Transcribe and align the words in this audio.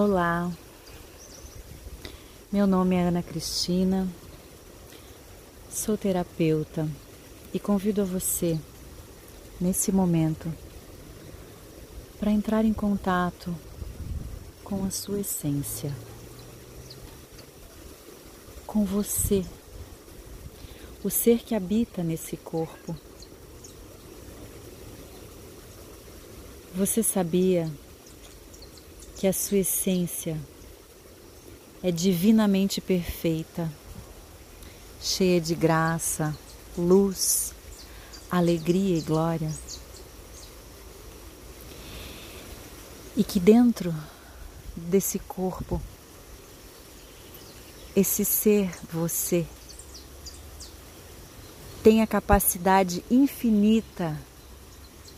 Olá, 0.00 0.48
meu 2.52 2.68
nome 2.68 2.94
é 2.94 3.02
Ana 3.02 3.20
Cristina, 3.20 4.06
sou 5.68 5.98
terapeuta 5.98 6.88
e 7.52 7.58
convido 7.58 8.06
você, 8.06 8.60
nesse 9.60 9.90
momento, 9.90 10.54
para 12.20 12.30
entrar 12.30 12.64
em 12.64 12.72
contato 12.72 13.52
com 14.62 14.84
a 14.84 14.90
sua 14.92 15.18
essência, 15.18 15.92
com 18.68 18.84
você, 18.84 19.44
o 21.02 21.10
ser 21.10 21.40
que 21.40 21.56
habita 21.56 22.04
nesse 22.04 22.36
corpo. 22.36 22.94
Você 26.76 27.02
sabia 27.02 27.68
que 29.18 29.26
a 29.26 29.32
sua 29.32 29.58
essência 29.58 30.40
é 31.82 31.90
divinamente 31.90 32.80
perfeita, 32.80 33.68
cheia 35.00 35.40
de 35.40 35.56
graça, 35.56 36.38
luz, 36.76 37.52
alegria 38.30 38.96
e 38.96 39.00
glória. 39.00 39.52
E 43.16 43.24
que 43.24 43.40
dentro 43.40 43.92
desse 44.76 45.18
corpo, 45.18 45.82
esse 47.96 48.24
ser 48.24 48.70
você 48.92 49.44
tem 51.82 52.02
a 52.02 52.06
capacidade 52.06 53.04
infinita 53.10 54.16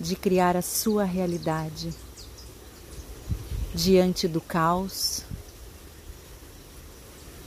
de 0.00 0.16
criar 0.16 0.56
a 0.56 0.62
sua 0.62 1.04
realidade 1.04 1.94
diante 3.82 4.28
do 4.28 4.42
caos, 4.42 5.24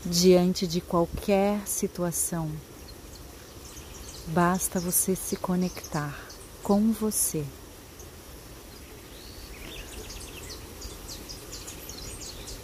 diante 0.03 0.65
de 0.65 0.81
qualquer 0.81 1.61
situação. 1.67 2.51
Basta 4.29 4.79
você 4.79 5.15
se 5.15 5.35
conectar 5.35 6.19
com 6.63 6.91
você. 6.91 7.45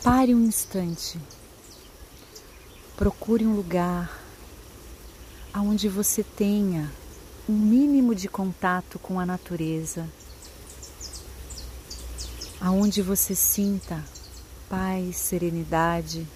Pare 0.04 0.34
um 0.34 0.46
instante. 0.46 1.20
Procure 2.98 3.46
um 3.46 3.56
lugar 3.56 4.20
onde 5.54 5.88
você 5.88 6.24
tenha 6.24 6.92
um 7.48 7.54
mínimo 7.54 8.16
de 8.16 8.28
contato 8.28 8.98
com 8.98 9.20
a 9.20 9.28
natureza 9.28 10.10
aonde 12.60 13.02
você 13.02 13.34
sinta 13.34 14.04
paz, 14.70 15.16
serenidade, 15.18 16.28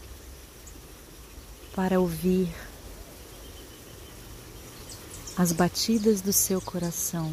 para 1.75 1.99
ouvir 1.99 2.53
as 5.37 5.51
batidas 5.51 6.21
do 6.21 6.31
seu 6.31 6.61
coração 6.61 7.31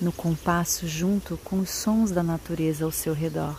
no 0.00 0.12
compasso 0.12 0.86
junto 0.86 1.36
com 1.38 1.60
os 1.60 1.70
sons 1.70 2.10
da 2.10 2.22
natureza 2.22 2.84
ao 2.84 2.92
seu 2.92 3.14
redor. 3.14 3.58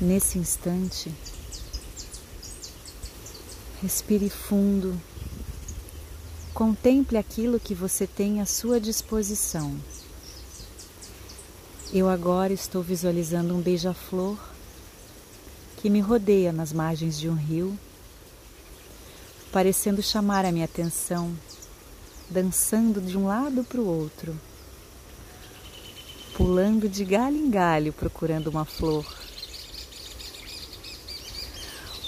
Nesse 0.00 0.38
instante, 0.38 1.14
respire 3.80 4.28
fundo 4.28 5.00
Contemple 6.54 7.18
aquilo 7.18 7.58
que 7.58 7.74
você 7.74 8.06
tem 8.06 8.40
à 8.40 8.46
sua 8.46 8.78
disposição. 8.78 9.76
Eu 11.92 12.08
agora 12.08 12.52
estou 12.52 12.80
visualizando 12.80 13.52
um 13.52 13.60
beija-flor 13.60 14.38
que 15.78 15.90
me 15.90 15.98
rodeia 15.98 16.52
nas 16.52 16.72
margens 16.72 17.18
de 17.18 17.28
um 17.28 17.34
rio, 17.34 17.76
parecendo 19.50 20.00
chamar 20.00 20.44
a 20.44 20.52
minha 20.52 20.64
atenção, 20.66 21.36
dançando 22.30 23.00
de 23.00 23.18
um 23.18 23.26
lado 23.26 23.64
para 23.64 23.80
o 23.80 23.88
outro, 23.88 24.38
pulando 26.36 26.88
de 26.88 27.04
galho 27.04 27.36
em 27.36 27.50
galho 27.50 27.92
procurando 27.92 28.46
uma 28.46 28.64
flor. 28.64 29.04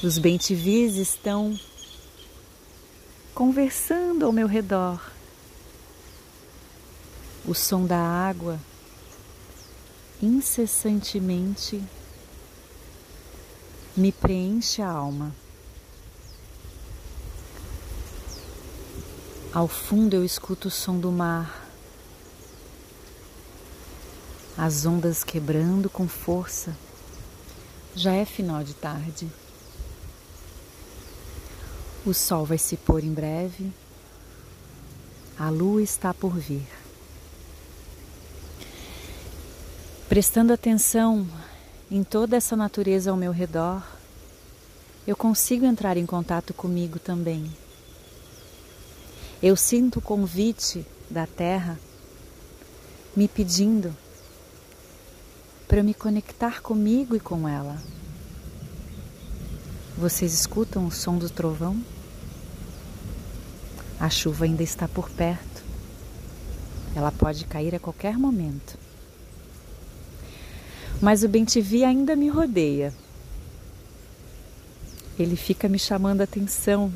Os 0.05 0.19
bentivis 0.19 0.95
estão 0.95 1.59
conversando 3.37 4.25
ao 4.25 4.33
meu 4.33 4.47
redor. 4.47 4.99
O 7.45 7.55
som 7.55 7.85
da 7.85 7.99
água 7.99 8.59
incessantemente 10.23 11.85
me 13.95 14.11
preenche 14.11 14.81
a 14.81 14.89
alma. 14.89 15.35
Ao 19.53 19.69
fundo 19.69 20.17
eu 20.17 20.25
escuto 20.25 20.69
o 20.69 20.71
som 20.71 20.99
do 20.99 21.13
mar, 21.13 21.69
as 24.57 24.87
ondas 24.87 25.23
quebrando 25.23 25.91
com 25.91 26.09
força. 26.09 26.75
Já 27.95 28.15
é 28.15 28.25
final 28.25 28.65
de 28.65 28.73
tarde. 28.73 29.31
O 32.07 32.15
sol 32.15 32.45
vai 32.45 32.57
se 32.57 32.77
pôr 32.77 33.03
em 33.03 33.13
breve, 33.13 33.73
a 35.37 35.51
lua 35.51 35.83
está 35.83 36.15
por 36.15 36.39
vir. 36.39 36.65
Prestando 40.09 40.53
atenção 40.53 41.27
em 41.91 42.05
toda 42.05 42.37
essa 42.37 42.55
natureza 42.55 43.11
ao 43.11 43.17
meu 43.17 43.33
redor, 43.33 43.85
eu 45.05 45.17
consigo 45.17 45.67
entrar 45.67 45.97
em 45.97 46.07
contato 46.07 46.55
comigo 46.55 47.01
também. 47.01 47.51
Eu 49.43 49.57
sinto 49.57 49.99
o 49.99 50.03
convite 50.03 50.87
da 51.11 51.27
terra 51.27 51.77
me 53.17 53.27
pedindo 53.27 53.93
para 55.67 55.83
me 55.83 55.93
conectar 55.93 56.63
comigo 56.63 57.17
e 57.17 57.21
com 57.21 57.49
ela. 57.49 57.77
Vocês 59.99 60.33
escutam 60.33 60.87
o 60.87 60.93
som 60.93 61.19
do 61.19 61.29
trovão? 61.29 61.96
A 63.99 64.11
chuva 64.11 64.45
ainda 64.45 64.63
está 64.63 64.87
por 64.87 65.09
perto. 65.11 65.65
Ela 66.95 67.11
pode 67.11 67.45
cair 67.47 67.75
a 67.75 67.79
qualquer 67.79 68.19
momento. 68.19 68.79
Mas 71.01 71.23
o 71.23 71.29
bem-te-vi 71.29 71.85
ainda 71.85 72.15
me 72.15 72.29
rodeia. 72.29 72.93
Ele 75.19 75.37
fica 75.37 75.69
me 75.69 75.79
chamando 75.79 76.21
a 76.21 76.25
atenção 76.25 76.93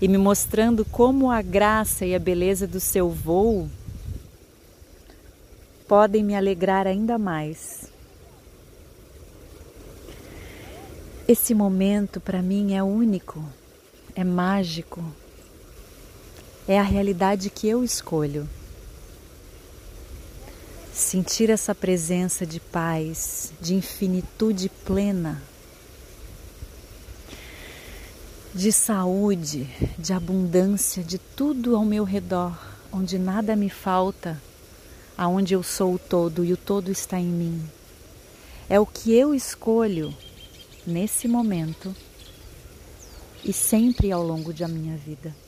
e 0.00 0.06
me 0.06 0.18
mostrando 0.18 0.84
como 0.84 1.30
a 1.30 1.42
graça 1.42 2.04
e 2.04 2.14
a 2.14 2.18
beleza 2.18 2.66
do 2.66 2.78
seu 2.78 3.10
voo 3.10 3.68
podem 5.88 6.22
me 6.22 6.34
alegrar 6.36 6.86
ainda 6.86 7.18
mais. 7.18 7.90
Esse 11.26 11.54
momento 11.54 12.20
para 12.20 12.42
mim 12.42 12.74
é 12.74 12.82
único, 12.82 13.44
é 14.14 14.22
mágico 14.22 15.04
é 16.68 16.78
a 16.78 16.82
realidade 16.82 17.48
que 17.48 17.68
eu 17.68 17.84
escolho. 17.84 18.48
Sentir 20.92 21.50
essa 21.50 21.74
presença 21.74 22.44
de 22.44 22.58
paz, 22.58 23.52
de 23.60 23.74
infinitude 23.74 24.68
plena, 24.84 25.42
de 28.54 28.72
saúde, 28.72 29.68
de 29.98 30.12
abundância, 30.12 31.04
de 31.04 31.18
tudo 31.18 31.76
ao 31.76 31.84
meu 31.84 32.02
redor, 32.02 32.58
onde 32.90 33.18
nada 33.18 33.54
me 33.54 33.68
falta, 33.68 34.40
aonde 35.16 35.54
eu 35.54 35.62
sou 35.62 35.94
o 35.94 35.98
todo 35.98 36.44
e 36.44 36.52
o 36.52 36.56
todo 36.56 36.90
está 36.90 37.20
em 37.20 37.26
mim. 37.26 37.62
É 38.68 38.80
o 38.80 38.86
que 38.86 39.12
eu 39.12 39.34
escolho 39.34 40.12
nesse 40.86 41.28
momento 41.28 41.94
e 43.44 43.52
sempre 43.52 44.10
ao 44.10 44.22
longo 44.22 44.52
da 44.52 44.66
minha 44.66 44.96
vida. 44.96 45.45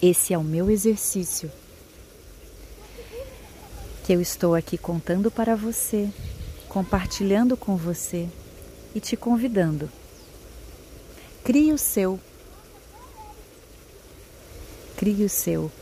Esse 0.00 0.34
é 0.34 0.38
o 0.38 0.44
meu 0.44 0.70
exercício 0.70 1.50
que 4.04 4.12
eu 4.12 4.20
estou 4.20 4.54
aqui 4.54 4.78
contando 4.78 5.32
para 5.32 5.56
você, 5.56 6.08
compartilhando 6.68 7.56
com 7.56 7.76
você 7.76 8.28
e 8.94 9.00
te 9.00 9.16
convidando. 9.16 9.90
Crie 11.42 11.72
o 11.72 11.78
seu. 11.78 12.20
Crie 14.96 15.24
o 15.24 15.28
seu. 15.28 15.72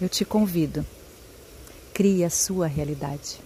Eu 0.00 0.08
te 0.08 0.24
convido. 0.24 0.86
Crie 1.92 2.24
a 2.24 2.30
sua 2.30 2.66
realidade. 2.66 3.40